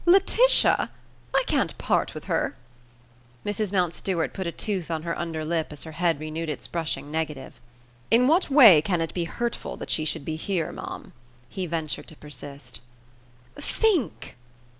"Laetitia? 0.07 0.89
I 1.31 1.43
can't 1.45 1.77
part 1.77 2.15
with 2.15 2.23
her." 2.25 2.55
Mrs. 3.45 3.71
Mountstuart 3.71 4.33
put 4.33 4.47
a 4.47 4.51
tooth 4.51 4.89
on 4.89 5.03
her 5.03 5.15
under 5.15 5.45
lip 5.45 5.67
as 5.71 5.83
her 5.83 5.91
head 5.91 6.19
renewed 6.19 6.49
its 6.49 6.65
brushing 6.65 7.11
negative. 7.11 7.61
"In 8.09 8.25
what 8.27 8.49
way 8.49 8.81
can 8.81 8.99
it 8.99 9.13
be 9.13 9.25
hurtful 9.25 9.77
that 9.77 9.91
she 9.91 10.03
should 10.03 10.25
be 10.25 10.37
here, 10.37 10.71
ma'am?" 10.71 11.13
he 11.49 11.67
ventured 11.67 12.07
to 12.07 12.15
persist. 12.15 12.81
"Think." 13.59 14.35